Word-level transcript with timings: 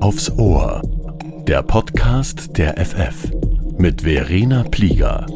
Aufs 0.00 0.30
Ohr. 0.38 0.80
Der 1.46 1.62
Podcast 1.62 2.56
der 2.56 2.82
FF 2.82 3.30
mit 3.76 4.02
Verena 4.02 4.62
Plieger. 4.62 5.26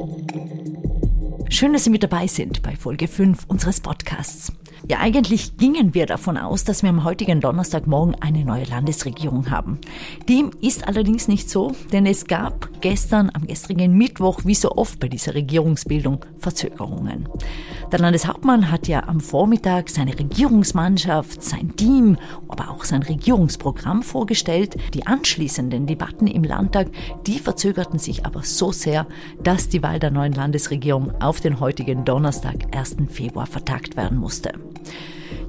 Schön, 1.51 1.75
dass 1.75 1.85
Sie 1.85 1.91
mit 1.91 2.03
dabei 2.03 2.27
sind 2.27 2.63
bei 2.63 2.77
Folge 2.77 3.09
5 3.09 3.45
unseres 3.49 3.81
Podcasts. 3.81 4.53
Ja, 4.89 4.99
eigentlich 4.99 5.57
gingen 5.57 5.95
wir 5.95 6.07
davon 6.07 6.37
aus, 6.37 6.65
dass 6.65 6.83
wir 6.83 6.91
am 6.91 7.05
heutigen 7.05 7.41
Donnerstagmorgen 7.41 8.17
eine 8.21 8.45
neue 8.45 8.65
Landesregierung 8.65 9.51
haben. 9.51 9.79
Dem 10.29 10.51
ist 10.61 10.89
allerdings 10.89 11.29
nicht 11.29 11.51
so, 11.51 11.73
denn 11.93 12.07
es 12.07 12.27
gab 12.27 12.69
gestern, 12.81 13.31
am 13.35 13.47
gestrigen 13.47 13.97
Mittwoch, 13.97 14.41
wie 14.45 14.55
so 14.55 14.73
oft 14.73 14.99
bei 14.99 15.09
dieser 15.09 15.35
Regierungsbildung, 15.35 16.25
Verzögerungen. 16.39 17.29
Der 17.93 17.99
Landeshauptmann 17.99 18.71
hat 18.71 18.89
ja 18.89 19.07
am 19.07 19.21
Vormittag 19.21 19.91
seine 19.91 20.19
Regierungsmannschaft, 20.19 21.43
sein 21.43 21.77
Team, 21.77 22.17
aber 22.49 22.71
auch 22.71 22.85
sein 22.85 23.03
Regierungsprogramm 23.03 24.03
vorgestellt. 24.03 24.77
Die 24.95 25.07
anschließenden 25.07 25.87
Debatten 25.87 26.27
im 26.27 26.45
Landtag, 26.45 26.89
die 27.27 27.39
verzögerten 27.39 27.99
sich 27.99 28.25
aber 28.25 28.43
so 28.45 28.73
sehr, 28.73 29.07
dass 29.43 29.69
die 29.69 29.83
Wahl 29.83 29.99
der 29.99 30.11
neuen 30.11 30.33
Landesregierung 30.33 31.13
auf 31.21 31.41
den 31.41 31.61
heutigen 31.61 32.05
Donnerstag, 32.05 32.75
1. 32.75 32.97
Februar, 33.11 33.47
vertagt 33.47 33.97
werden 33.97 34.19
musste. 34.19 34.53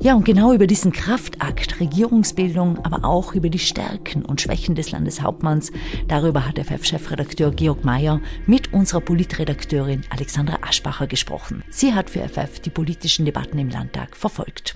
Ja, 0.01 0.15
und 0.15 0.25
genau 0.25 0.51
über 0.51 0.65
diesen 0.65 0.91
Kraftakt 0.91 1.79
Regierungsbildung, 1.79 2.83
aber 2.83 3.05
auch 3.05 3.35
über 3.35 3.49
die 3.49 3.59
Stärken 3.59 4.25
und 4.25 4.41
Schwächen 4.41 4.73
des 4.73 4.89
Landeshauptmanns, 4.89 5.71
darüber 6.07 6.47
hat 6.47 6.57
FF-Chefredakteur 6.57 7.51
Georg 7.51 7.85
Mayer 7.85 8.19
mit 8.47 8.73
unserer 8.73 9.01
Politredakteurin 9.01 10.01
Alexandra 10.09 10.57
Aschbacher 10.67 11.05
gesprochen. 11.05 11.63
Sie 11.69 11.93
hat 11.93 12.09
für 12.09 12.27
FF 12.27 12.61
die 12.61 12.71
politischen 12.71 13.25
Debatten 13.25 13.59
im 13.59 13.69
Landtag 13.69 14.17
verfolgt. 14.17 14.75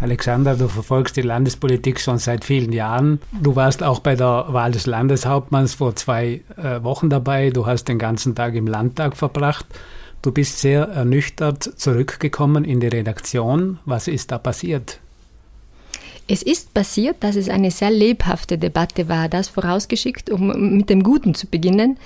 Alexander, 0.00 0.56
du 0.56 0.66
verfolgst 0.66 1.16
die 1.16 1.22
Landespolitik 1.22 2.00
schon 2.00 2.18
seit 2.18 2.44
vielen 2.44 2.72
Jahren. 2.72 3.20
Du 3.40 3.54
warst 3.54 3.84
auch 3.84 4.00
bei 4.00 4.16
der 4.16 4.46
Wahl 4.48 4.72
des 4.72 4.86
Landeshauptmanns 4.86 5.74
vor 5.74 5.94
zwei 5.94 6.42
äh, 6.56 6.82
Wochen 6.82 7.08
dabei. 7.08 7.50
Du 7.50 7.66
hast 7.66 7.84
den 7.84 8.00
ganzen 8.00 8.34
Tag 8.34 8.56
im 8.56 8.66
Landtag 8.66 9.16
verbracht. 9.16 9.66
Du 10.22 10.30
bist 10.30 10.60
sehr 10.60 10.84
ernüchtert 10.84 11.64
zurückgekommen 11.76 12.64
in 12.64 12.78
die 12.78 12.86
Redaktion. 12.86 13.80
Was 13.84 14.06
ist 14.06 14.30
da 14.30 14.38
passiert? 14.38 15.00
Es 16.28 16.42
ist 16.42 16.72
passiert, 16.72 17.16
dass 17.20 17.34
es 17.34 17.48
eine 17.48 17.72
sehr 17.72 17.90
lebhafte 17.90 18.56
Debatte 18.56 19.08
war, 19.08 19.28
das 19.28 19.48
vorausgeschickt, 19.48 20.30
um 20.30 20.76
mit 20.76 20.88
dem 20.88 21.02
Guten 21.02 21.34
zu 21.34 21.48
beginnen. 21.48 21.98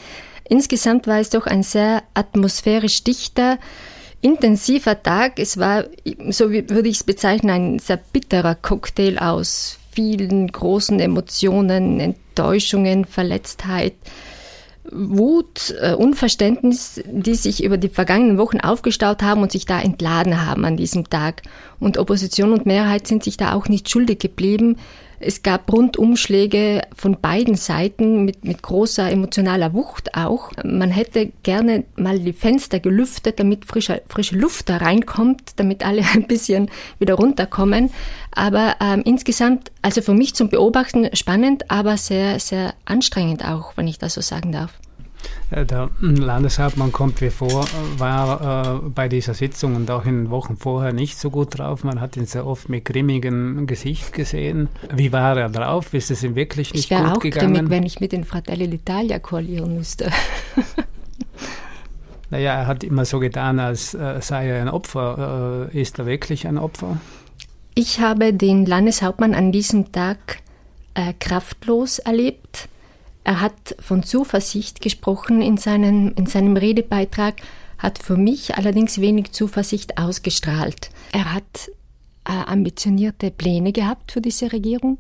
Insgesamt 0.48 1.06
war 1.06 1.20
es 1.20 1.28
doch 1.28 1.47
ein 1.47 1.62
sehr 1.62 2.03
atmosphärisch 2.14 3.05
dichter, 3.05 3.58
intensiver 4.23 5.03
Tag. 5.03 5.39
Es 5.39 5.58
war, 5.58 5.84
so 6.30 6.51
würde 6.51 6.89
ich 6.89 6.97
es 6.97 7.05
bezeichnen, 7.05 7.51
ein 7.51 7.78
sehr 7.78 7.98
bitterer 7.98 8.55
Cocktail 8.55 9.19
aus 9.19 9.78
vielen 9.92 10.48
großen 10.48 10.98
Emotionen, 11.01 12.01
Enttäuschungen, 12.01 13.05
Verletztheit, 13.05 13.95
Wut, 14.92 15.75
äh, 15.81 15.95
Unverständnis, 15.95 17.03
die 17.06 17.34
sich 17.34 17.65
über 17.65 17.77
die 17.77 17.89
vergangenen 17.89 18.39
Wochen 18.39 18.61
aufgestaut 18.61 19.23
haben 19.23 19.42
und 19.42 19.53
sich 19.53 19.67
da 19.67 19.81
entladen 19.81 20.47
haben 20.47 20.65
an 20.65 20.77
diesem 20.77 21.09
Tag. 21.09 21.42
Und 21.81 21.98
Opposition 21.98 22.53
und 22.53 22.67
Mehrheit 22.67 23.07
sind 23.07 23.25
sich 23.25 23.37
da 23.37 23.53
auch 23.53 23.69
nicht 23.69 23.91
schuldig 23.91 24.19
geblieben. 24.19 24.77
Es 25.19 25.42
gab 25.42 25.72
Rundumschläge 25.72 26.83
von 26.95 27.20
beiden 27.20 27.55
Seiten 27.55 28.25
mit, 28.25 28.45
mit 28.45 28.62
großer 28.62 29.11
emotionaler 29.11 29.73
Wucht 29.73 30.14
auch. 30.14 30.53
Man 30.62 30.91
hätte 30.91 31.33
gerne 31.42 31.84
mal 31.97 32.19
die 32.19 32.33
Fenster 32.33 32.81
gelüftet, 32.81 33.41
damit 33.41 33.64
frische, 33.64 34.03
frische 34.08 34.36
Luft 34.36 34.69
da 34.69 34.78
reinkommt, 34.78 35.53
damit 35.56 35.84
alle 35.84 36.03
ein 36.14 36.27
bisschen 36.27 36.70
wieder 36.98 37.14
runterkommen. 37.14 37.91
Aber 38.33 38.77
ähm, 38.81 39.03
insgesamt, 39.05 39.73
also 39.83 40.03
für 40.03 40.14
mich 40.14 40.34
zum 40.34 40.48
Beobachten 40.48 41.08
spannend, 41.14 41.70
aber 41.70 41.97
sehr, 41.97 42.39
sehr 42.39 42.75
anstrengend 42.84 43.45
auch, 43.45 43.77
wenn 43.77 43.89
ich 43.89 43.98
das 43.98 44.14
so 44.14 44.20
sagen 44.20 44.53
darf. 44.53 44.73
Äh, 45.50 45.64
der 45.64 45.91
Landeshauptmann 46.00 46.92
kommt 46.92 47.20
wie 47.20 47.31
vor, 47.31 47.67
war 47.98 48.85
äh, 48.85 48.89
bei 48.89 49.08
dieser 49.08 49.35
Sitzung 49.35 49.77
und 49.77 49.90
auch 49.90 50.05
in 50.05 50.24
den 50.24 50.30
Wochen 50.30 50.57
vorher 50.57 50.92
nicht 50.92 51.18
so 51.18 51.30
gut 51.30 51.58
drauf. 51.58 51.85
Man 51.85 52.01
hat 52.01 52.17
ihn 52.17 52.27
sehr 52.27 52.46
oft 52.46 52.68
mit 52.68 52.85
grimmigem 52.85 53.67
Gesicht 53.67 54.13
gesehen. 54.13 54.68
Wie 54.92 55.13
war 55.13 55.36
er 55.36 55.48
drauf? 55.48 55.95
Ist 55.95 56.11
es 56.11 56.23
ihm 56.23 56.35
wirklich 56.35 56.73
nicht 56.74 56.89
gut 56.89 56.98
auch 56.98 57.18
gegangen? 57.20 57.55
grimmig, 57.55 57.70
wenn 57.70 57.83
ich 57.85 58.01
mit 58.01 58.13
den 58.13 58.24
Fratelli 58.24 58.64
d'Italia 58.64 59.18
koalieren 59.18 59.77
müsste. 59.77 60.11
naja, 62.30 62.55
er 62.55 62.67
hat 62.67 62.83
immer 62.83 63.05
so 63.05 63.20
getan, 63.20 63.61
als 63.61 63.95
äh, 63.95 64.20
sei 64.20 64.48
er 64.48 64.63
ein 64.63 64.69
Opfer. 64.69 65.70
Äh, 65.73 65.80
ist 65.80 65.98
er 65.98 66.07
wirklich 66.07 66.46
ein 66.46 66.58
Opfer? 66.58 66.98
Ich 67.74 68.01
habe 68.01 68.33
den 68.33 68.67
Landeshauptmann 68.67 69.35
an 69.35 69.52
diesem 69.52 69.92
Tag 69.92 70.39
äh, 70.95 71.13
kraftlos 71.20 71.98
erlebt 71.98 72.69
er 73.27 73.41
hat 73.41 73.75
von 73.81 74.05
Zuversicht 74.05 74.81
gesprochen 74.81 75.42
in, 75.42 75.57
seinen, 75.57 76.13
in 76.13 76.27
seinem 76.27 76.57
Redebeitrag, 76.57 77.42
hat 77.77 77.98
für 77.98 78.17
mich 78.17 78.55
allerdings 78.55 79.01
wenig 79.01 79.33
Zuversicht 79.33 79.98
ausgestrahlt. 79.98 80.91
Er 81.11 81.35
hat 81.35 81.73
äh, 82.25 82.31
ambitionierte 82.31 83.33
Pläne 83.33 83.73
gehabt 83.73 84.13
für 84.13 84.20
diese 84.20 84.53
Regierung, 84.53 84.98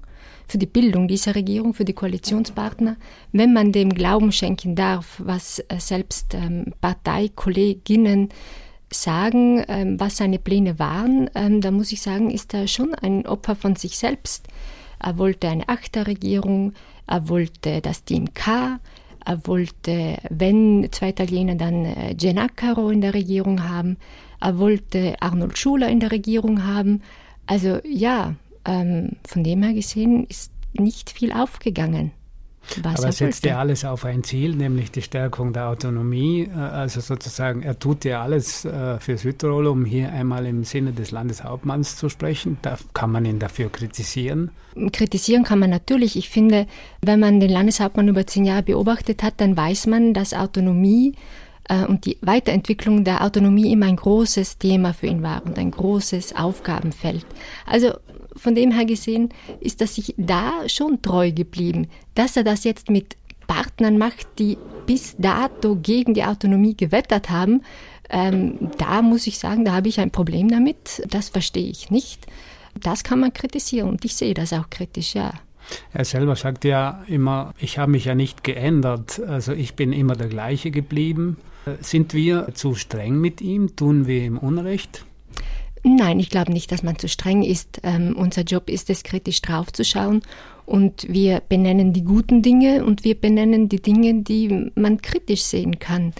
für 0.48 0.58
die 0.58 0.66
Bildung 0.66 1.06
dieser 1.06 1.36
Regierung, 1.36 1.72
für 1.72 1.84
die 1.84 1.92
Koalitionspartner. 1.92 2.96
Wenn 3.30 3.52
man 3.52 3.70
dem 3.70 3.90
Glauben 3.90 4.32
schenken 4.32 4.74
darf, 4.74 5.22
was 5.24 5.60
äh, 5.60 5.78
selbst 5.78 6.34
ähm, 6.34 6.74
Parteikolleginnen 6.80 8.30
sagen, 8.92 9.64
ähm, 9.68 10.00
was 10.00 10.16
seine 10.16 10.40
Pläne 10.40 10.80
waren, 10.80 11.30
ähm, 11.36 11.60
da 11.60 11.70
muss 11.70 11.92
ich 11.92 12.02
sagen, 12.02 12.30
ist 12.30 12.54
er 12.54 12.66
schon 12.66 12.92
ein 12.92 13.24
Opfer 13.24 13.54
von 13.54 13.76
sich 13.76 13.96
selbst. 13.96 14.48
Er 15.02 15.18
wollte 15.18 15.48
eine 15.48 15.68
Achterregierung, 15.68 16.72
er 17.06 17.28
wollte 17.28 17.80
das 17.80 18.04
Team 18.04 18.32
K, 18.34 18.80
er 19.24 19.46
wollte, 19.46 20.18
wenn 20.30 20.88
zwei 20.92 21.10
Italiener, 21.10 21.56
dann 21.56 21.84
äh, 21.84 22.14
Gennacaro 22.14 22.90
in 22.90 23.00
der 23.00 23.14
Regierung 23.14 23.68
haben, 23.68 23.96
er 24.40 24.58
wollte 24.58 25.16
Arnold 25.20 25.58
Schuler 25.58 25.88
in 25.88 26.00
der 26.00 26.12
Regierung 26.12 26.64
haben. 26.64 27.02
Also 27.46 27.80
ja, 27.84 28.34
ähm, 28.64 29.12
von 29.26 29.42
dem 29.44 29.62
her 29.62 29.72
gesehen 29.72 30.26
ist 30.26 30.52
nicht 30.74 31.10
viel 31.10 31.32
aufgegangen. 31.32 32.12
Was 32.82 32.96
Aber 32.98 33.06
er 33.06 33.12
setzt 33.12 33.44
ja 33.44 33.58
alles 33.58 33.84
auf 33.84 34.04
ein 34.04 34.24
Ziel, 34.24 34.54
nämlich 34.54 34.90
die 34.90 35.02
Stärkung 35.02 35.52
der 35.52 35.68
Autonomie. 35.68 36.48
Äh, 36.54 36.58
also 36.58 37.00
sozusagen, 37.00 37.62
er 37.62 37.78
tut 37.78 38.04
ja 38.04 38.22
alles 38.22 38.64
äh, 38.64 38.98
für 38.98 39.16
Südtirol, 39.16 39.66
um 39.66 39.84
hier 39.84 40.12
einmal 40.12 40.46
im 40.46 40.64
Sinne 40.64 40.92
des 40.92 41.10
Landeshauptmanns 41.10 41.96
zu 41.96 42.08
sprechen. 42.08 42.58
Da 42.62 42.78
kann 42.94 43.10
man 43.10 43.24
ihn 43.24 43.38
dafür 43.38 43.70
kritisieren. 43.70 44.50
Kritisieren 44.92 45.44
kann 45.44 45.58
man 45.58 45.70
natürlich. 45.70 46.16
Ich 46.16 46.28
finde, 46.28 46.66
wenn 47.00 47.20
man 47.20 47.40
den 47.40 47.50
Landeshauptmann 47.50 48.08
über 48.08 48.26
zehn 48.26 48.44
Jahre 48.44 48.62
beobachtet 48.62 49.22
hat, 49.22 49.34
dann 49.38 49.56
weiß 49.56 49.86
man, 49.86 50.12
dass 50.12 50.34
Autonomie 50.34 51.14
äh, 51.68 51.84
und 51.84 52.04
die 52.04 52.18
Weiterentwicklung 52.20 53.04
der 53.04 53.24
Autonomie 53.24 53.72
immer 53.72 53.86
ein 53.86 53.96
großes 53.96 54.58
Thema 54.58 54.92
für 54.92 55.06
ihn 55.06 55.22
war 55.22 55.44
und 55.44 55.58
ein 55.58 55.70
großes 55.70 56.36
Aufgabenfeld. 56.36 57.24
Also 57.66 57.92
von 58.36 58.54
dem 58.54 58.70
her 58.70 58.84
gesehen 58.84 59.30
ist 59.60 59.80
er 59.80 59.86
sich 59.86 60.14
da 60.16 60.68
schon 60.68 61.02
treu 61.02 61.32
geblieben. 61.32 61.88
Dass 62.14 62.36
er 62.36 62.44
das 62.44 62.64
jetzt 62.64 62.90
mit 62.90 63.16
Partnern 63.46 63.98
macht, 63.98 64.26
die 64.38 64.58
bis 64.86 65.16
dato 65.18 65.76
gegen 65.76 66.14
die 66.14 66.24
Autonomie 66.24 66.76
gewettert 66.76 67.30
haben, 67.30 67.62
ähm, 68.10 68.70
da 68.78 69.02
muss 69.02 69.26
ich 69.26 69.38
sagen, 69.38 69.64
da 69.64 69.72
habe 69.72 69.88
ich 69.88 70.00
ein 70.00 70.10
Problem 70.10 70.48
damit. 70.48 71.02
Das 71.10 71.28
verstehe 71.28 71.68
ich 71.68 71.90
nicht. 71.90 72.26
Das 72.80 73.04
kann 73.04 73.20
man 73.20 73.32
kritisieren 73.32 73.88
und 73.88 74.04
ich 74.04 74.14
sehe 74.16 74.34
das 74.34 74.52
auch 74.52 74.70
kritisch, 74.70 75.14
ja. 75.14 75.32
Er 75.92 76.04
selber 76.04 76.36
sagt 76.36 76.64
ja 76.64 77.02
immer, 77.08 77.52
ich 77.58 77.78
habe 77.78 77.90
mich 77.90 78.04
ja 78.04 78.14
nicht 78.14 78.44
geändert, 78.44 79.20
also 79.26 79.52
ich 79.52 79.74
bin 79.74 79.92
immer 79.92 80.14
der 80.14 80.28
gleiche 80.28 80.70
geblieben. 80.70 81.38
Sind 81.80 82.14
wir 82.14 82.54
zu 82.54 82.76
streng 82.76 83.20
mit 83.20 83.40
ihm? 83.40 83.74
Tun 83.74 84.06
wir 84.06 84.22
ihm 84.22 84.38
Unrecht? 84.38 85.04
Nein, 85.88 86.18
ich 86.18 86.30
glaube 86.30 86.52
nicht, 86.52 86.72
dass 86.72 86.82
man 86.82 86.98
zu 86.98 87.08
streng 87.08 87.44
ist. 87.44 87.80
Ähm, 87.84 88.16
unser 88.18 88.42
Job 88.42 88.68
ist 88.68 88.90
es, 88.90 89.04
kritisch 89.04 89.40
draufzuschauen 89.40 90.22
und 90.64 91.06
wir 91.08 91.40
benennen 91.48 91.92
die 91.92 92.02
guten 92.02 92.42
Dinge 92.42 92.84
und 92.84 93.04
wir 93.04 93.14
benennen 93.14 93.68
die 93.68 93.80
Dinge, 93.80 94.22
die 94.22 94.72
man 94.74 95.00
kritisch 95.00 95.42
sehen 95.42 95.78
kann. 95.78 96.12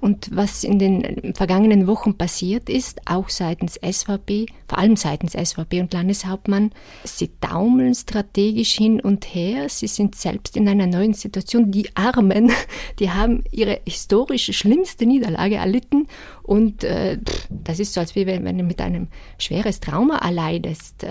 Und 0.00 0.34
was 0.34 0.64
in 0.64 0.80
den 0.80 1.32
vergangenen 1.36 1.86
Wochen 1.86 2.18
passiert 2.18 2.68
ist, 2.68 3.02
auch 3.04 3.28
seitens 3.28 3.78
SVP, 3.88 4.46
vor 4.66 4.78
allem 4.78 4.96
seitens 4.96 5.34
SVP 5.34 5.80
und 5.80 5.94
Landeshauptmann, 5.94 6.72
sie 7.04 7.30
taumeln 7.40 7.94
strategisch 7.94 8.72
hin 8.72 9.00
und 9.00 9.24
her. 9.32 9.68
Sie 9.68 9.86
sind 9.86 10.16
selbst 10.16 10.56
in 10.56 10.68
einer 10.68 10.88
neuen 10.88 11.14
Situation. 11.14 11.70
Die 11.70 11.94
Armen, 11.94 12.50
die 12.98 13.10
haben 13.10 13.44
ihre 13.52 13.78
historisch 13.86 14.50
schlimmste 14.58 15.06
Niederlage 15.06 15.54
erlitten. 15.54 16.08
Und 16.42 16.84
äh, 16.84 17.18
das 17.50 17.78
ist 17.78 17.94
so, 17.94 18.00
als 18.00 18.14
wenn, 18.16 18.44
wenn 18.44 18.58
du 18.58 18.64
mit 18.64 18.80
einem 18.80 19.08
schweres 19.38 19.80
Trauma 19.80 20.18
erleidest. 20.18 21.04
Äh, 21.04 21.08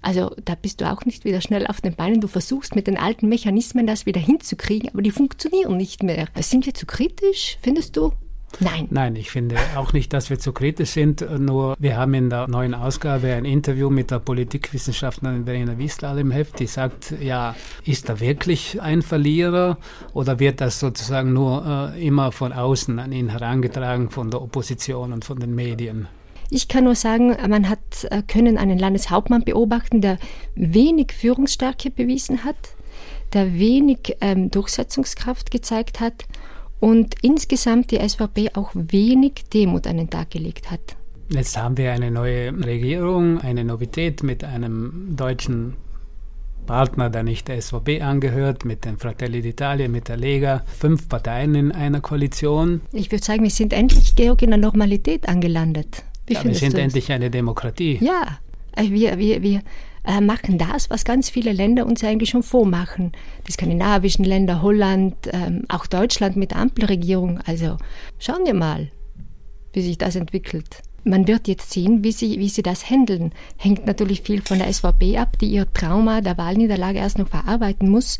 also 0.00 0.34
da 0.44 0.54
bist 0.54 0.80
du 0.80 0.90
auch 0.90 1.04
nicht 1.04 1.24
wieder 1.24 1.40
schnell 1.40 1.66
auf 1.66 1.80
den 1.80 1.94
Beinen. 1.94 2.20
Du 2.20 2.28
versuchst 2.28 2.74
mit 2.74 2.86
den 2.86 2.98
alten 2.98 3.28
Mechanismen 3.28 3.86
das 3.86 4.06
wieder 4.06 4.20
hinzukriegen, 4.20 4.90
aber 4.90 5.02
die 5.02 5.10
funktionieren 5.10 5.76
nicht 5.76 6.02
mehr. 6.02 6.26
Sind 6.40 6.66
wir 6.66 6.74
zu 6.74 6.86
kritisch, 6.86 7.58
findest 7.62 7.96
du? 7.96 8.12
Nein. 8.60 8.86
Nein, 8.90 9.16
ich 9.16 9.30
finde 9.30 9.56
auch 9.76 9.92
nicht, 9.92 10.12
dass 10.12 10.30
wir 10.30 10.38
zu 10.38 10.52
kritisch 10.52 10.90
sind. 10.90 11.24
Nur 11.38 11.74
wir 11.78 11.96
haben 11.96 12.14
in 12.14 12.30
der 12.30 12.48
neuen 12.48 12.74
Ausgabe 12.74 13.32
ein 13.32 13.44
Interview 13.44 13.90
mit 13.90 14.10
der 14.10 14.18
Politikwissenschaftlerin 14.18 15.44
Verena 15.44 15.78
Wiesler 15.78 16.16
im 16.18 16.30
Heft, 16.30 16.60
die 16.60 16.66
sagt, 16.66 17.14
ja, 17.20 17.54
ist 17.84 18.08
da 18.08 18.20
wirklich 18.20 18.80
ein 18.80 19.02
Verlierer 19.02 19.78
oder 20.12 20.38
wird 20.38 20.60
das 20.60 20.80
sozusagen 20.80 21.32
nur 21.32 21.92
äh, 21.94 22.06
immer 22.06 22.32
von 22.32 22.52
außen 22.52 22.98
an 22.98 23.12
ihn 23.12 23.30
herangetragen 23.30 24.10
von 24.10 24.30
der 24.30 24.42
Opposition 24.42 25.12
und 25.12 25.24
von 25.24 25.38
den 25.40 25.54
Medien? 25.54 26.08
Ich 26.50 26.68
kann 26.68 26.84
nur 26.84 26.94
sagen, 26.94 27.34
man 27.48 27.68
hat 27.68 27.78
äh, 28.10 28.22
können 28.22 28.58
einen 28.58 28.78
Landeshauptmann 28.78 29.44
beobachten, 29.44 30.02
der 30.02 30.18
wenig 30.54 31.12
Führungsstärke 31.12 31.90
bewiesen 31.90 32.44
hat, 32.44 32.56
der 33.32 33.54
wenig 33.54 34.16
ähm, 34.20 34.50
Durchsetzungskraft 34.50 35.50
gezeigt 35.50 36.00
hat 36.00 36.26
und 36.82 37.14
insgesamt 37.22 37.92
die 37.92 38.08
SVP 38.08 38.50
auch 38.54 38.72
wenig 38.74 39.44
Demut 39.54 39.86
an 39.86 39.98
den 39.98 40.10
Tag 40.10 40.30
gelegt 40.30 40.68
hat. 40.68 40.96
Jetzt 41.28 41.56
haben 41.56 41.76
wir 41.76 41.92
eine 41.92 42.10
neue 42.10 42.52
Regierung, 42.52 43.40
eine 43.40 43.64
Novität 43.64 44.24
mit 44.24 44.42
einem 44.42 45.14
deutschen 45.16 45.76
Partner, 46.66 47.08
der 47.08 47.22
nicht 47.22 47.46
der 47.46 47.62
SVP 47.62 48.02
angehört, 48.02 48.64
mit 48.64 48.84
den 48.84 48.98
Fratelli 48.98 49.38
d'Italia, 49.38 49.88
mit 49.88 50.08
der 50.08 50.16
Lega, 50.16 50.64
fünf 50.66 51.08
Parteien 51.08 51.54
in 51.54 51.70
einer 51.70 52.00
Koalition. 52.00 52.80
Ich 52.92 53.12
würde 53.12 53.24
sagen, 53.24 53.44
wir 53.44 53.50
sind 53.50 53.72
endlich, 53.72 54.16
Georg, 54.16 54.42
in 54.42 54.50
der 54.50 54.58
Normalität 54.58 55.28
angelandet. 55.28 56.02
Wie 56.26 56.34
ja, 56.34 56.42
wir 56.42 56.54
sind 56.56 56.76
endlich 56.76 57.12
eine 57.12 57.30
Demokratie. 57.30 57.98
Ja, 58.00 58.38
äh, 58.74 58.90
wir, 58.90 59.18
wir, 59.18 59.40
wir 59.40 59.62
äh, 60.04 60.20
machen 60.20 60.58
das, 60.58 60.90
was 60.90 61.04
ganz 61.04 61.30
viele 61.30 61.52
Länder 61.52 61.86
uns 61.86 62.02
eigentlich 62.02 62.30
schon 62.30 62.42
vormachen. 62.42 63.12
Die 63.46 63.52
skandinavischen 63.52 64.24
Länder, 64.24 64.62
Holland, 64.62 65.14
ähm, 65.32 65.64
auch 65.68 65.86
Deutschland 65.86 66.36
mit 66.36 66.54
Ampelregierung. 66.54 67.40
Also 67.46 67.76
schauen 68.18 68.44
wir 68.44 68.54
mal, 68.54 68.90
wie 69.72 69.82
sich 69.82 69.98
das 69.98 70.16
entwickelt. 70.16 70.82
Man 71.04 71.26
wird 71.26 71.48
jetzt 71.48 71.72
sehen, 71.72 72.04
wie 72.04 72.12
sie, 72.12 72.38
wie 72.38 72.48
sie 72.48 72.62
das 72.62 72.88
handeln. 72.88 73.32
Hängt 73.56 73.86
natürlich 73.86 74.22
viel 74.22 74.40
von 74.40 74.58
der 74.58 74.72
SVP 74.72 75.18
ab, 75.18 75.38
die 75.38 75.50
ihr 75.50 75.72
Trauma 75.72 76.20
der 76.20 76.38
Wahlniederlage 76.38 76.98
erst 76.98 77.18
noch 77.18 77.28
verarbeiten 77.28 77.88
muss 77.88 78.18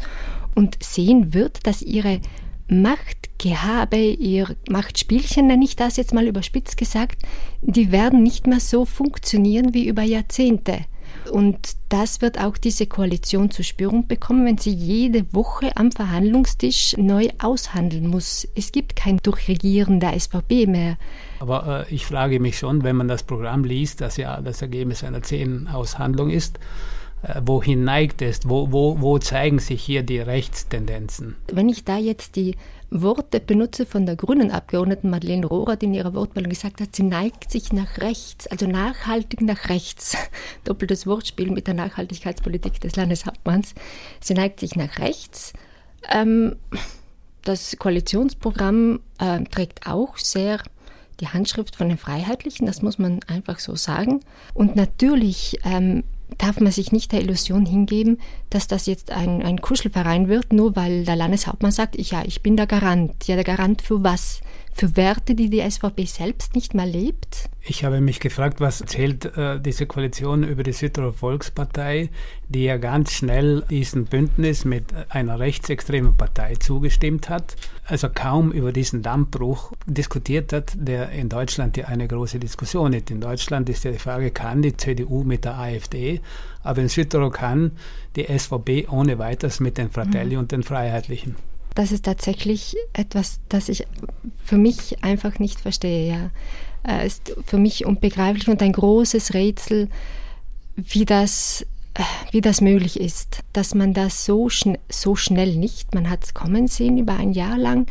und 0.55 0.83
sehen 0.83 1.33
wird, 1.33 1.67
dass 1.67 1.83
ihre 1.83 2.21
Machtgehabe, 2.69 3.99
ihr 3.99 4.57
Machtspielchen, 4.69 5.47
nenne 5.47 5.65
ich 5.65 5.77
das 5.77 5.97
jetzt 5.97 6.15
mal 6.15 6.27
überspitzt 6.27 6.77
gesagt, 6.77 7.23
die 7.61 7.93
werden 7.93 8.23
nicht 8.23 8.47
mehr 8.47 8.61
so 8.61 8.85
funktionieren 8.85 9.75
wie 9.75 9.87
über 9.87 10.03
Jahrzehnte. 10.03 10.79
Und 11.31 11.77
das 11.89 12.21
wird 12.21 12.41
auch 12.41 12.57
diese 12.57 12.87
Koalition 12.87 13.51
zu 13.51 13.63
spüren 13.63 14.07
bekommen, 14.07 14.45
wenn 14.45 14.59
sie 14.59 14.73
jede 14.73 15.33
Woche 15.33 15.77
am 15.77 15.93
Verhandlungstisch 15.93 16.97
neu 16.99 17.29
aushandeln 17.39 18.07
muss. 18.07 18.49
Es 18.55 18.73
gibt 18.73 18.97
kein 18.97 19.19
Durchregieren 19.19 20.01
der 20.01 20.19
SVP 20.19 20.67
mehr. 20.67 20.97
Aber 21.41 21.87
äh, 21.89 21.95
ich 21.95 22.07
frage 22.07 22.41
mich 22.41 22.59
schon, 22.59 22.83
wenn 22.83 22.97
man 22.97 23.09
das 23.09 23.23
Programm 23.23 23.65
liest, 23.65 24.01
das 24.01 24.17
ja 24.17 24.41
das 24.41 24.63
Ergebnis 24.63 25.05
einer 25.05 25.23
zehn 25.23 25.69
Aushandlung 25.69 26.31
ist, 26.31 26.59
wohin 27.45 27.85
neigt 27.85 28.23
es? 28.23 28.49
Wo, 28.49 28.73
wo, 28.73 29.01
wo 29.01 29.19
zeigen 29.19 29.59
sich 29.59 29.83
hier 29.83 30.03
die 30.03 30.19
Rechtstendenzen? 30.19 31.37
Wenn 31.53 31.69
ich 31.69 31.85
da 31.85 31.97
jetzt 31.97 32.37
die 32.37 32.57
Worte 32.91 33.41
benutze 33.41 33.87
von 33.87 34.07
der 34.07 34.17
grünen 34.17 34.51
Abgeordneten 34.51 35.09
Madeleine 35.09 35.47
Rohrer, 35.47 35.77
die 35.77 35.87
in 35.87 35.95
ihrer 35.95 36.15
Wortmeldung 36.15 36.51
gesagt 36.51 36.81
hat, 36.81 36.95
sie 36.95 37.05
neigt 37.05 37.51
sich 37.51 37.73
nach 37.73 37.99
rechts, 37.99 38.47
also 38.49 38.67
nachhaltig 38.67 39.41
nach 39.41 39.69
rechts. 39.69 40.17
Doppeltes 40.65 41.07
Wortspiel 41.07 41.51
mit 41.51 41.67
der 41.67 41.75
Nachhaltigkeitspolitik 41.75 42.81
des 42.81 42.97
Landeshauptmanns. 42.97 43.75
Sie 44.21 44.35
neigt 44.35 44.61
sich 44.61 44.77
nach 44.77 44.99
rechts. 44.99 45.53
Ähm, 46.11 46.57
das 47.43 47.77
Koalitionsprogramm 47.79 49.01
äh, 49.19 49.43
trägt 49.45 49.87
auch 49.87 50.17
sehr 50.19 50.59
die 51.21 51.29
Handschrift 51.29 51.77
von 51.77 51.89
den 51.89 51.99
Freiheitlichen, 51.99 52.67
das 52.67 52.83
muss 52.83 52.99
man 52.99 53.21
einfach 53.29 53.59
so 53.59 53.77
sagen. 53.77 54.21
Und 54.55 54.77
natürlich 54.77 55.59
ähm, 55.65 56.03
darf 56.39 56.61
man 56.61 56.73
sich 56.73 56.93
nicht 56.93 57.13
der 57.13 57.21
Illusion 57.21 57.67
hingeben, 57.67 58.19
dass 58.51 58.67
das 58.67 58.87
jetzt 58.87 59.11
ein, 59.11 59.43
ein 59.43 59.61
Kuschelverein 59.61 60.29
wird, 60.29 60.53
nur 60.53 60.77
weil 60.77 61.05
der 61.05 61.17
Landeshauptmann 61.17 61.73
sagt, 61.73 61.97
ich, 61.97 62.11
ja, 62.11 62.23
ich 62.25 62.43
bin 62.43 62.57
der 62.57 62.67
Garant. 62.67 63.27
Ja, 63.27 63.35
der 63.35 63.45
Garant 63.45 63.83
für 63.83 64.03
was? 64.03 64.41
Für 64.75 64.97
Werte, 64.97 65.35
die 65.35 65.51
die 65.51 65.61
SVP 65.61 66.07
selbst 66.07 66.55
nicht 66.55 66.75
mehr 66.75 66.87
lebt? 66.87 67.51
Ich 67.61 67.85
habe 67.85 68.01
mich 68.01 68.19
gefragt, 68.19 68.61
was 68.61 68.81
erzählt 68.81 69.25
äh, 69.37 69.61
diese 69.61 69.87
Koalition 69.87 70.43
über 70.43 70.63
die 70.65 70.73
Südtiroler 70.73 71.13
Volkspartei, 71.13 72.11
die 72.49 72.65
ja 72.65 72.79
ganz 72.79 73.13
schnell 73.13 73.63
diesen 73.71 74.07
Bündnis 74.07 74.65
mit 74.65 74.87
einer 75.11 75.39
rechtsextremen 75.39 76.17
Partei 76.17 76.57
zugestimmt 76.57 77.29
hat, 77.29 77.55
also 77.87 78.09
kaum 78.13 78.51
über 78.51 78.73
diesen 78.73 79.03
Dammbruch 79.03 79.73
diskutiert 79.87 80.53
hat, 80.53 80.73
der 80.75 81.11
in 81.11 81.29
Deutschland 81.29 81.77
ja 81.77 81.87
eine 81.87 82.09
große 82.09 82.41
Diskussion 82.41 82.95
ist. 82.95 83.11
In 83.11 83.21
Deutschland 83.21 83.69
ist 83.69 83.85
ja 83.85 83.93
die 83.93 83.99
Frage, 83.99 84.33
kann 84.33 84.63
die 84.63 84.77
CDU 84.77 85.23
mit 85.23 85.45
der 85.45 85.59
AfD, 85.59 86.21
aber 86.65 86.81
in 86.81 86.89
Südtirol 86.89 87.31
kann 87.31 87.73
die 88.17 88.27
SVP 88.27 88.89
ohne 88.91 89.19
weiteres 89.19 89.61
mit 89.61 89.79
den 89.79 89.91
Fratelli 89.91 90.35
mhm. 90.35 90.41
und 90.41 90.53
den 90.53 90.63
Freiheitlichen. 90.63 91.37
Das 91.75 91.91
ist 91.91 92.05
tatsächlich 92.05 92.77
etwas, 92.93 93.41
das 93.49 93.69
ich 93.69 93.87
für 94.45 94.59
mich 94.59 95.03
einfach 95.03 95.39
nicht 95.39 95.61
verstehe. 95.61 96.09
Ja 96.09 96.31
äh, 96.87 97.07
ist 97.07 97.35
für 97.45 97.59
mich 97.59 97.87
unbegreiflich 97.87 98.49
und 98.49 98.63
ein 98.63 98.73
großes 98.73 99.35
Rätsel, 99.35 99.89
wie 100.77 101.05
das, 101.05 101.67
äh, 101.95 102.03
wie 102.31 102.41
das 102.41 102.61
möglich 102.61 102.99
ist, 102.99 103.41
dass 103.53 103.75
man 103.75 103.95
das 103.95 104.25
so, 104.25 104.49
schn 104.49 104.79
so 104.89 105.17
schnell 105.17 105.57
nicht, 105.57 105.95
man 105.95 106.11
hat 106.11 106.25
es 106.25 106.35
kommen 106.35 106.69
sehen 106.69 106.99
über 106.99 107.17
ein 107.17 107.33
Jahr 107.33 107.59
lang, 107.59 107.87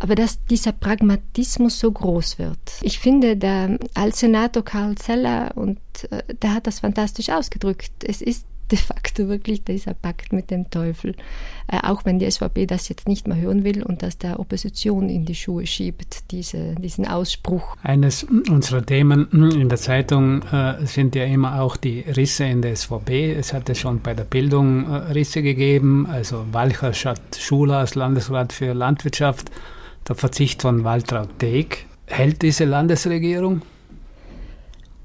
aber 0.00 0.14
dass 0.14 0.44
dieser 0.46 0.72
Pragmatismus 0.72 1.80
so 1.80 1.90
groß 1.90 2.38
wird. 2.38 2.58
Ich 2.82 2.98
finde, 2.98 3.36
der 3.36 3.78
Altsenator 3.94 4.64
Karl 4.64 4.94
Zeller, 4.96 5.52
und 5.56 5.78
äh, 6.10 6.22
der 6.42 6.54
hat 6.54 6.66
das 6.66 6.80
fantastisch 6.80 7.30
ausgedrückt, 7.30 7.92
es 8.04 8.22
ist 8.22 8.44
de 8.70 8.78
facto 8.78 9.28
wirklich 9.28 9.64
dieser 9.64 9.94
Pakt 9.94 10.32
mit 10.32 10.50
dem 10.50 10.70
Teufel. 10.70 11.14
Äh, 11.66 11.78
auch 11.82 12.04
wenn 12.04 12.18
die 12.18 12.30
SVP 12.30 12.66
das 12.66 12.88
jetzt 12.88 13.08
nicht 13.08 13.26
mehr 13.26 13.36
hören 13.38 13.64
will 13.64 13.82
und 13.82 14.02
das 14.02 14.18
der 14.18 14.40
Opposition 14.40 15.08
in 15.08 15.24
die 15.24 15.34
Schuhe 15.34 15.66
schiebt, 15.66 16.30
diese, 16.30 16.74
diesen 16.76 17.06
Ausspruch. 17.06 17.76
Eines 17.82 18.24
unserer 18.24 18.84
Themen 18.84 19.28
in 19.32 19.68
der 19.68 19.78
Zeitung 19.78 20.42
äh, 20.42 20.86
sind 20.86 21.14
ja 21.14 21.24
immer 21.24 21.60
auch 21.60 21.76
die 21.76 22.00
Risse 22.00 22.44
in 22.44 22.62
der 22.62 22.76
SVP. 22.76 23.32
Es 23.32 23.52
hatte 23.52 23.74
schon 23.74 24.00
bei 24.00 24.14
der 24.14 24.24
Bildung 24.24 24.84
äh, 24.86 25.12
Risse 25.12 25.42
gegeben, 25.42 26.06
also 26.06 26.44
Walcher 26.52 26.92
statt 26.92 27.20
Schuler 27.38 27.78
als 27.78 27.94
Landesrat 27.94 28.52
für 28.52 28.72
Landwirtschaft, 28.72 29.50
der 30.08 30.16
Verzicht 30.16 30.62
von 30.62 30.84
Waltraud 30.84 31.28
Deeg. 31.40 31.86
Hält 32.06 32.42
diese 32.42 32.64
Landesregierung? 32.64 33.62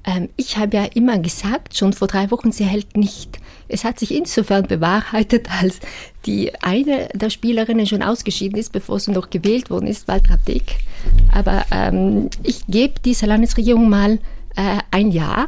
Ähm, 0.04 0.28
ich 0.36 0.56
habe 0.56 0.76
ja 0.76 0.84
immer 0.84 1.18
gesagt, 1.18 1.76
schon 1.76 1.92
vor 1.92 2.08
drei 2.08 2.30
Wochen, 2.30 2.52
sie 2.52 2.64
hält 2.64 2.96
nicht. 2.96 3.38
Es 3.68 3.84
hat 3.84 3.98
sich 3.98 4.14
insofern 4.14 4.66
bewahrheitet, 4.66 5.48
als 5.60 5.80
die 6.26 6.54
eine 6.62 7.08
der 7.14 7.30
Spielerinnen 7.30 7.86
schon 7.86 8.02
ausgeschieden 8.02 8.58
ist, 8.58 8.72
bevor 8.72 9.00
sie 9.00 9.12
noch 9.12 9.30
gewählt 9.30 9.70
worden 9.70 9.86
ist, 9.86 10.08
Waltraud 10.08 10.46
Dick. 10.46 10.76
Aber 11.32 11.64
ähm, 11.70 12.28
ich 12.42 12.66
gebe 12.66 13.00
dieser 13.00 13.26
Landesregierung 13.26 13.88
mal 13.88 14.18
äh, 14.56 14.78
ein 14.90 15.10
Jahr. 15.10 15.46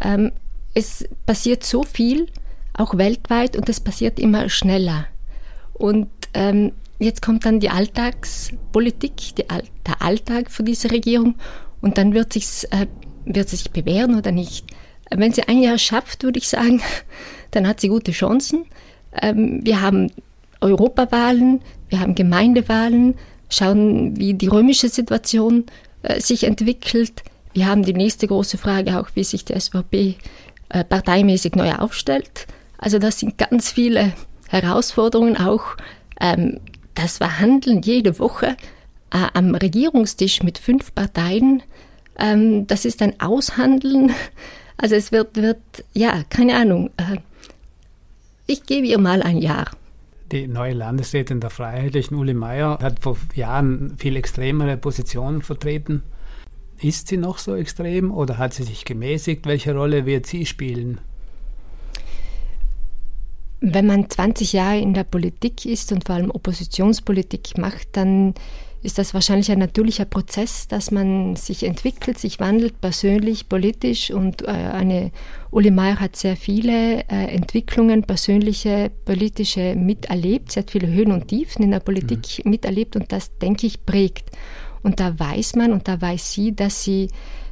Ähm, 0.00 0.32
es 0.74 1.08
passiert 1.24 1.64
so 1.64 1.82
viel, 1.82 2.26
auch 2.74 2.96
weltweit, 2.98 3.56
und 3.56 3.68
es 3.68 3.80
passiert 3.80 4.18
immer 4.18 4.48
schneller. 4.48 5.06
Und 5.72 6.08
ähm, 6.34 6.72
jetzt 6.98 7.22
kommt 7.22 7.46
dann 7.46 7.60
die 7.60 7.70
Alltagspolitik, 7.70 9.36
die, 9.36 9.44
der 9.86 10.02
Alltag 10.02 10.50
für 10.50 10.62
diese 10.62 10.90
Regierung, 10.90 11.36
und 11.80 11.98
dann 11.98 12.14
wird, 12.14 12.32
sich's, 12.32 12.64
äh, 12.64 12.86
wird 13.26 13.48
sie 13.48 13.56
sich 13.56 13.70
bewähren 13.70 14.16
oder 14.16 14.32
nicht. 14.32 14.66
Wenn 15.10 15.32
sie 15.32 15.42
ein 15.42 15.62
Jahr 15.62 15.78
schafft, 15.78 16.22
würde 16.22 16.38
ich 16.38 16.48
sagen, 16.48 16.80
dann 17.50 17.66
hat 17.68 17.80
sie 17.80 17.88
gute 17.88 18.12
Chancen. 18.12 18.64
Ähm, 19.20 19.60
wir 19.64 19.80
haben 19.80 20.10
Europawahlen, 20.60 21.60
wir 21.88 22.00
haben 22.00 22.14
Gemeindewahlen, 22.14 23.14
schauen, 23.48 24.16
wie 24.18 24.34
die 24.34 24.48
römische 24.48 24.88
Situation 24.88 25.64
äh, 26.02 26.20
sich 26.20 26.44
entwickelt. 26.44 27.22
Wir 27.52 27.66
haben 27.66 27.84
die 27.84 27.94
nächste 27.94 28.26
große 28.26 28.58
Frage 28.58 28.98
auch, 28.98 29.08
wie 29.14 29.24
sich 29.24 29.44
die 29.44 29.58
SVP 29.58 30.16
äh, 30.68 30.84
parteimäßig 30.84 31.54
neu 31.54 31.72
aufstellt. 31.72 32.46
Also 32.78 32.98
das 32.98 33.20
sind 33.20 33.38
ganz 33.38 33.70
viele 33.70 34.12
Herausforderungen, 34.48 35.36
auch 35.36 35.76
ähm, 36.20 36.60
das 36.94 37.18
Verhandeln 37.18 37.82
jede 37.82 38.18
Woche 38.18 38.56
äh, 39.12 39.26
am 39.34 39.54
Regierungstisch 39.54 40.42
mit 40.42 40.58
fünf 40.58 40.94
Parteien. 40.94 41.62
Ähm, 42.18 42.66
das 42.66 42.84
ist 42.84 43.02
ein 43.02 43.20
Aushandeln 43.20 44.12
also 44.76 44.94
es 44.94 45.12
wird, 45.12 45.36
wird 45.36 45.60
ja, 45.92 46.22
keine 46.28 46.56
Ahnung. 46.56 46.90
Äh, 46.96 47.18
ich 48.46 48.64
gebe 48.64 48.86
ihr 48.86 48.98
mal 48.98 49.22
ein 49.22 49.38
Jahr. 49.38 49.70
Die 50.32 50.46
neue 50.46 50.74
Landesrätin 50.74 51.40
der 51.40 51.50
Freiheitlichen, 51.50 52.16
Uli 52.16 52.34
Meier, 52.34 52.78
hat 52.80 53.00
vor 53.00 53.16
Jahren 53.34 53.96
viel 53.96 54.16
extremere 54.16 54.76
Positionen 54.76 55.42
vertreten. 55.42 56.02
Ist 56.80 57.08
sie 57.08 57.16
noch 57.16 57.38
so 57.38 57.54
extrem 57.54 58.10
oder 58.10 58.38
hat 58.38 58.52
sie 58.52 58.64
sich 58.64 58.84
gemäßigt? 58.84 59.46
Welche 59.46 59.74
Rolle 59.74 60.04
wird 60.04 60.26
sie 60.26 60.44
spielen? 60.44 61.00
Wenn 63.68 63.86
man 63.86 64.08
20 64.08 64.52
Jahre 64.52 64.78
in 64.78 64.94
der 64.94 65.02
Politik 65.02 65.66
ist 65.66 65.90
und 65.90 66.04
vor 66.04 66.14
allem 66.14 66.30
Oppositionspolitik 66.30 67.58
macht, 67.58 67.88
dann 67.92 68.34
ist 68.82 68.98
das 68.98 69.12
wahrscheinlich 69.12 69.50
ein 69.50 69.58
natürlicher 69.58 70.04
Prozess, 70.04 70.68
dass 70.68 70.92
man 70.92 71.34
sich 71.34 71.64
entwickelt, 71.64 72.16
sich 72.16 72.38
wandelt, 72.38 72.80
persönlich, 72.80 73.48
politisch. 73.48 74.12
Und 74.12 74.42
äh, 74.42 74.50
eine 74.50 75.10
Uli 75.50 75.72
Meier 75.72 75.98
hat 75.98 76.14
sehr 76.14 76.36
viele 76.36 77.00
äh, 77.08 77.34
Entwicklungen, 77.34 78.04
persönliche, 78.04 78.92
politische 79.04 79.74
miterlebt. 79.74 80.52
Sie 80.52 80.60
hat 80.60 80.70
viele 80.70 80.86
Höhen 80.86 81.10
und 81.10 81.26
Tiefen 81.26 81.64
in 81.64 81.72
der 81.72 81.80
Politik 81.80 82.44
mhm. 82.44 82.52
miterlebt 82.52 82.94
und 82.94 83.10
das, 83.10 83.36
denke 83.38 83.66
ich, 83.66 83.84
prägt. 83.84 84.30
Und 84.86 85.00
da 85.00 85.18
weiß 85.18 85.56
man 85.56 85.72
und 85.72 85.88
da 85.88 86.00
weiß 86.00 86.30
sie, 86.32 86.54
dass 86.54 86.84
sie 86.84 87.08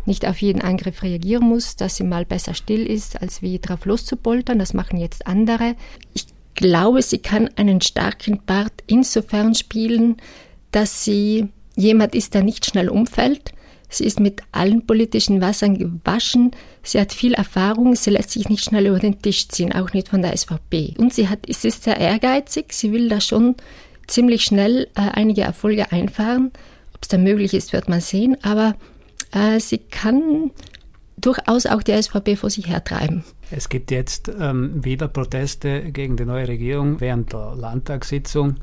nicht 0.06 0.24
auf 0.24 0.40
jeden 0.40 0.62
Angriff 0.62 1.02
reagieren 1.02 1.48
muss, 1.48 1.74
dass 1.74 1.96
sie 1.96 2.04
mal 2.04 2.24
besser 2.24 2.54
still 2.54 2.86
ist, 2.86 3.20
als 3.20 3.42
wie 3.42 3.58
drauf 3.58 3.86
loszupoltern. 3.86 4.60
Das 4.60 4.72
machen 4.72 5.00
jetzt 5.00 5.26
andere. 5.26 5.74
Ich 6.12 6.26
glaube, 6.54 7.02
sie 7.02 7.18
kann 7.18 7.50
einen 7.56 7.80
starken 7.80 8.38
Part 8.38 8.72
insofern 8.86 9.56
spielen, 9.56 10.18
dass 10.70 11.04
sie 11.04 11.48
jemand 11.74 12.14
ist, 12.14 12.34
der 12.34 12.44
nicht 12.44 12.66
schnell 12.66 12.88
umfällt. 12.88 13.52
Sie 13.88 14.04
ist 14.04 14.20
mit 14.20 14.42
allen 14.52 14.86
politischen 14.86 15.40
Wassern 15.40 15.76
gewaschen. 15.76 16.52
Sie 16.84 17.00
hat 17.00 17.12
viel 17.12 17.34
Erfahrung. 17.34 17.96
Sie 17.96 18.10
lässt 18.10 18.30
sich 18.30 18.48
nicht 18.48 18.62
schnell 18.62 18.86
über 18.86 19.00
den 19.00 19.20
Tisch 19.20 19.48
ziehen, 19.48 19.72
auch 19.72 19.92
nicht 19.92 20.08
von 20.08 20.22
der 20.22 20.36
SVP. 20.36 20.94
Und 20.98 21.12
sie, 21.12 21.28
hat, 21.28 21.40
sie 21.48 21.66
ist 21.66 21.82
sehr 21.82 21.98
ehrgeizig. 21.98 22.72
Sie 22.72 22.92
will 22.92 23.08
da 23.08 23.20
schon 23.20 23.56
ziemlich 24.06 24.44
schnell 24.44 24.86
äh, 24.94 25.10
einige 25.12 25.42
Erfolge 25.42 25.90
einfahren. 25.90 26.52
Es 27.04 27.08
dann 27.08 27.22
möglich 27.22 27.52
ist, 27.52 27.74
wird 27.74 27.86
man 27.86 28.00
sehen. 28.00 28.38
Aber 28.42 28.76
äh, 29.32 29.60
sie 29.60 29.76
kann 29.76 30.52
durchaus 31.18 31.66
auch 31.66 31.82
die 31.82 32.00
SVP 32.00 32.36
vor 32.36 32.48
sich 32.48 32.66
hertreiben. 32.66 33.24
Es 33.50 33.68
gibt 33.68 33.90
jetzt 33.90 34.30
ähm, 34.40 34.82
wieder 34.82 35.08
Proteste 35.08 35.92
gegen 35.92 36.16
die 36.16 36.24
neue 36.24 36.48
Regierung 36.48 37.02
während 37.02 37.34
der 37.34 37.56
Landtagssitzung. 37.56 38.56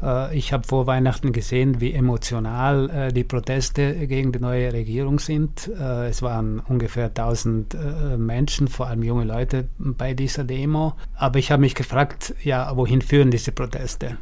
Äh, 0.00 0.38
ich 0.38 0.52
habe 0.52 0.68
vor 0.68 0.86
Weihnachten 0.86 1.32
gesehen, 1.32 1.80
wie 1.80 1.92
emotional 1.92 2.90
äh, 2.90 3.12
die 3.12 3.24
Proteste 3.24 4.06
gegen 4.06 4.30
die 4.30 4.38
neue 4.38 4.72
Regierung 4.72 5.18
sind. 5.18 5.68
Äh, 5.68 6.10
es 6.10 6.22
waren 6.22 6.60
ungefähr 6.60 7.06
1000 7.06 7.76
Menschen, 8.18 8.68
vor 8.68 8.86
allem 8.86 9.02
junge 9.02 9.24
Leute, 9.24 9.68
bei 9.78 10.14
dieser 10.14 10.44
Demo. 10.44 10.94
Aber 11.16 11.40
ich 11.40 11.50
habe 11.50 11.62
mich 11.62 11.74
gefragt, 11.74 12.36
ja, 12.44 12.70
wohin 12.76 13.02
führen 13.02 13.32
diese 13.32 13.50
Proteste? 13.50 14.16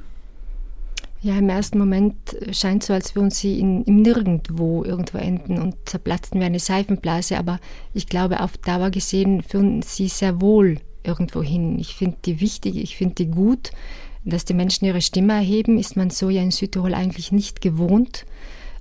Ja, 1.20 1.36
im 1.36 1.48
ersten 1.48 1.78
Moment 1.78 2.14
scheint 2.52 2.84
so, 2.84 2.92
als 2.92 3.16
würden 3.16 3.30
sie 3.30 3.58
in, 3.58 3.82
im 3.84 4.02
Nirgendwo 4.02 4.84
irgendwo 4.84 5.18
enden 5.18 5.60
und 5.60 5.74
zerplatzen 5.84 6.40
wie 6.40 6.44
eine 6.44 6.60
Seifenblase. 6.60 7.38
Aber 7.38 7.58
ich 7.92 8.06
glaube, 8.06 8.40
auf 8.40 8.56
Dauer 8.56 8.90
gesehen 8.90 9.42
führen 9.42 9.82
sie 9.82 10.08
sehr 10.08 10.40
wohl 10.40 10.78
irgendwo 11.02 11.42
hin. 11.42 11.78
Ich 11.78 11.94
finde 11.94 12.18
die 12.24 12.40
wichtig, 12.40 12.76
ich 12.76 12.96
finde 12.96 13.16
die 13.16 13.30
gut 13.30 13.72
dass 14.28 14.44
die 14.44 14.54
Menschen 14.54 14.84
ihre 14.84 15.00
Stimme 15.00 15.34
erheben, 15.34 15.78
ist 15.78 15.96
man 15.96 16.10
so 16.10 16.30
ja 16.30 16.42
in 16.42 16.50
Südtirol 16.50 16.94
eigentlich 16.94 17.32
nicht 17.32 17.60
gewohnt. 17.60 18.26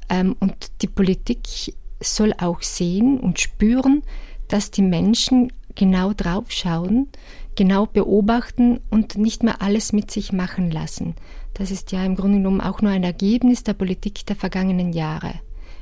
Ähm, 0.09 0.35
und 0.39 0.55
die 0.81 0.87
Politik 0.87 1.73
soll 1.99 2.33
auch 2.37 2.61
sehen 2.61 3.19
und 3.19 3.39
spüren, 3.39 4.03
dass 4.47 4.71
die 4.71 4.81
Menschen 4.81 5.51
genau 5.75 6.13
drauf 6.13 6.51
schauen, 6.51 7.07
genau 7.55 7.85
beobachten 7.85 8.79
und 8.89 9.17
nicht 9.17 9.43
mehr 9.43 9.61
alles 9.61 9.93
mit 9.93 10.11
sich 10.11 10.31
machen 10.31 10.71
lassen. 10.71 11.15
Das 11.57 11.71
ist 11.71 11.91
ja 11.91 12.05
im 12.05 12.15
Grunde 12.15 12.37
genommen 12.37 12.61
auch 12.61 12.81
nur 12.81 12.91
ein 12.91 13.03
Ergebnis 13.03 13.63
der 13.63 13.73
Politik 13.73 14.25
der 14.27 14.35
vergangenen 14.35 14.93
Jahre. 14.93 15.33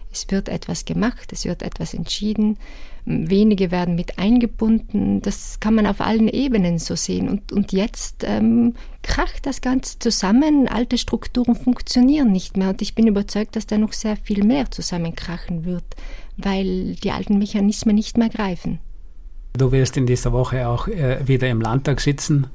Es 0.10 0.32
wird 0.32 0.48
etwas 0.48 0.86
gemacht, 0.86 1.34
es 1.34 1.44
wird 1.44 1.62
etwas 1.62 1.94
entschieden, 1.94 2.58
wenige 3.04 3.72
werden 3.72 3.96
mit 3.96 4.18
eingebunden. 4.18 5.22
Das 5.22 5.60
kann 5.60 5.76
man 5.76 5.86
auf 5.86 6.00
allen 6.00 6.30
Ebenen 6.30 6.80
so 6.80 6.96
sehen. 6.96 7.28
Und, 7.28 7.52
und 7.52 7.74
jetzt 7.74 8.24
ähm, 8.26 8.76
kracht 9.04 9.46
das 9.46 9.60
Ganze 9.60 10.00
zusammen, 10.00 10.70
alte 10.70 10.98
Strukturen 10.98 11.56
funktionieren 11.56 12.32
nicht 12.32 12.56
mehr. 12.56 12.70
Und 12.70 12.82
ich 12.82 12.96
bin 12.96 13.08
überzeugt, 13.08 13.58
dass 13.58 13.68
da 13.68 13.78
noch 13.78 13.92
sehr 13.92 14.16
viel 14.16 14.46
mehr 14.46 14.72
zusammenkrachen 14.72 15.66
wird, 15.66 15.84
weil 16.38 16.96
die 16.96 17.12
alten 17.12 17.38
Mechanismen 17.38 17.96
nicht 17.96 18.18
mehr 18.18 18.30
greifen. 18.30 18.80
Du 19.58 19.74
wirst 19.74 19.98
in 19.98 20.06
dieser 20.06 20.32
Woche 20.32 20.70
auch 20.70 20.88
äh, 20.88 21.28
wieder 21.28 21.50
im 21.50 21.60
Landtag 21.60 22.00
sitzen 22.00 22.48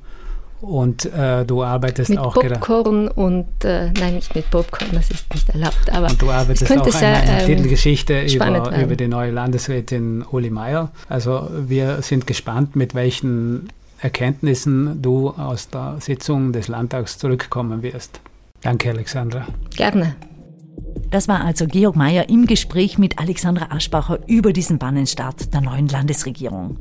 und 0.60 1.06
äh, 1.06 1.44
du 1.44 1.62
arbeitest 1.62 2.10
mit 2.10 2.18
auch 2.18 2.34
Popcorn 2.34 3.08
und 3.08 3.64
äh, 3.64 3.90
nein, 3.92 4.14
nicht 4.16 4.34
mit 4.34 4.50
Popcorn, 4.50 4.90
das 4.92 5.10
ist 5.10 5.32
nicht 5.32 5.48
erlaubt. 5.48 5.90
Aber 5.92 6.08
und 6.08 6.20
du 6.20 6.30
arbeitest 6.30 6.70
auch 6.70 6.86
an 6.86 7.04
einer 7.04 7.40
ähm, 7.40 7.46
Titelgeschichte 7.46 8.22
über, 8.22 8.76
über 8.78 8.96
die 8.96 9.08
neue 9.08 9.30
Landesrätin 9.30 10.24
Uli 10.30 10.50
Meier. 10.50 10.90
Also 11.08 11.48
wir 11.52 12.02
sind 12.02 12.26
gespannt, 12.26 12.76
mit 12.76 12.94
welchen 12.94 13.70
Erkenntnissen 14.00 15.02
du 15.02 15.30
aus 15.30 15.68
der 15.68 15.96
Sitzung 16.00 16.52
des 16.52 16.68
Landtags 16.68 17.18
zurückkommen 17.18 17.82
wirst. 17.82 18.20
Danke, 18.62 18.90
Alexandra. 18.90 19.46
Gerne. 19.76 20.16
Das 21.10 21.26
war 21.26 21.44
also 21.44 21.66
Georg 21.66 21.96
Mayer 21.96 22.28
im 22.28 22.46
Gespräch 22.46 22.96
mit 22.96 23.18
Alexandra 23.18 23.74
Aschbacher 23.74 24.20
über 24.28 24.52
diesen 24.52 24.78
Bannenstart 24.78 25.52
der 25.52 25.60
neuen 25.60 25.88
Landesregierung. 25.88 26.78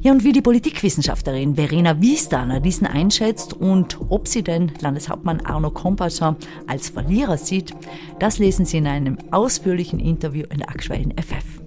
Ja, 0.00 0.10
und 0.10 0.24
wie 0.24 0.32
die 0.32 0.42
Politikwissenschaftlerin 0.42 1.54
Verena 1.54 2.00
Wiesdaner 2.00 2.58
diesen 2.58 2.88
einschätzt 2.88 3.54
und 3.54 3.98
ob 4.08 4.26
sie 4.26 4.42
den 4.42 4.72
Landeshauptmann 4.80 5.42
Arno 5.42 5.70
Kompasser 5.70 6.36
als 6.66 6.88
Verlierer 6.88 7.38
sieht, 7.38 7.72
das 8.18 8.40
lesen 8.40 8.66
Sie 8.66 8.78
in 8.78 8.88
einem 8.88 9.18
ausführlichen 9.30 10.00
Interview 10.00 10.44
in 10.50 10.58
der 10.58 10.70
aktuellen 10.70 11.14
FF. 11.16 11.62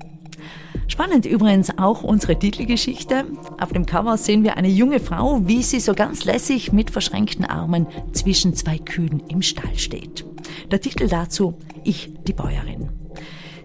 Spannend 0.88 1.26
übrigens 1.26 1.78
auch 1.78 2.04
unsere 2.04 2.38
Titelgeschichte. 2.38 3.24
Auf 3.58 3.72
dem 3.72 3.86
Cover 3.86 4.18
sehen 4.18 4.44
wir 4.44 4.58
eine 4.58 4.68
junge 4.68 5.00
Frau, 5.00 5.48
wie 5.48 5.64
sie 5.64 5.80
so 5.80 5.94
ganz 5.94 6.26
lässig 6.26 6.74
mit 6.74 6.92
verschränkten 6.92 7.46
Armen 7.46 7.88
zwischen 8.12 8.54
zwei 8.54 8.78
Kühen 8.78 9.24
im 9.30 9.42
Stall 9.42 9.78
steht. 9.78 10.26
Der 10.72 10.80
Titel 10.80 11.10
dazu 11.10 11.56
Ich, 11.84 12.14
die 12.26 12.32
Bäuerin. 12.32 12.90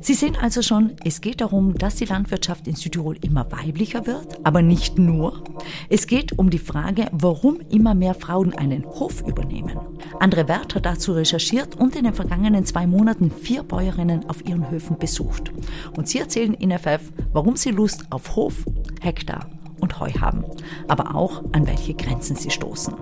Sie 0.00 0.14
sehen 0.14 0.36
also 0.40 0.60
schon, 0.60 0.92
es 1.04 1.20
geht 1.20 1.40
darum, 1.40 1.78
dass 1.78 1.94
die 1.94 2.04
Landwirtschaft 2.04 2.66
in 2.66 2.74
Südtirol 2.74 3.16
immer 3.22 3.50
weiblicher 3.52 4.06
wird, 4.06 4.44
aber 4.44 4.60
nicht 4.60 4.98
nur. 4.98 5.44
Es 5.88 6.08
geht 6.08 6.36
um 6.36 6.50
die 6.50 6.58
Frage, 6.58 7.06
warum 7.12 7.60
immer 7.70 7.94
mehr 7.94 8.14
Frauen 8.14 8.52
einen 8.54 8.84
Hof 8.84 9.22
übernehmen. 9.26 9.78
Andre 10.18 10.48
Wert 10.48 10.74
hat 10.74 10.84
dazu 10.84 11.12
recherchiert 11.12 11.76
und 11.76 11.94
in 11.94 12.04
den 12.04 12.12
vergangenen 12.12 12.66
zwei 12.66 12.88
Monaten 12.88 13.30
vier 13.30 13.62
Bäuerinnen 13.62 14.28
auf 14.28 14.44
ihren 14.46 14.68
Höfen 14.68 14.98
besucht. 14.98 15.52
Und 15.96 16.08
sie 16.08 16.18
erzählen 16.18 16.54
in 16.54 16.76
FF, 16.76 17.12
warum 17.32 17.56
sie 17.56 17.70
Lust 17.70 18.04
auf 18.10 18.34
Hof, 18.34 18.64
Hektar 19.00 19.48
und 19.80 20.00
Heu 20.00 20.10
haben, 20.20 20.44
aber 20.88 21.14
auch 21.14 21.44
an 21.52 21.66
welche 21.68 21.94
Grenzen 21.94 22.34
sie 22.34 22.50
stoßen. 22.50 22.94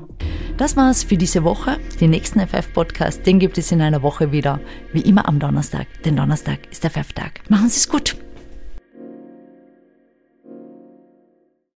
Das 0.57 0.77
war's 0.77 1.03
für 1.03 1.17
diese 1.17 1.43
Woche. 1.43 1.79
Den 2.01 2.11
nächsten 2.11 2.39
FF-Podcast, 2.39 3.27
den 3.27 3.41
gibt 3.41 3.59
es 3.59 3.73
in 3.73 3.81
einer 3.81 4.03
Woche 4.03 4.31
wieder. 4.31 4.61
Wie 4.93 5.01
immer 5.01 5.29
am 5.29 5.41
Donnerstag, 5.41 5.89
denn 6.05 6.17
Donnerstag 6.17 6.61
ist 6.71 6.85
der 6.85 6.91
FF-Tag. 6.91 7.41
Machen 7.49 7.69
Sie 7.69 7.79
es 7.79 7.89
gut. 7.89 8.17